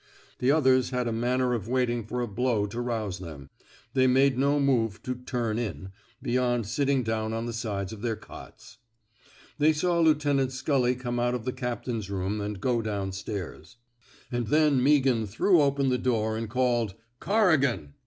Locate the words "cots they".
8.15-9.73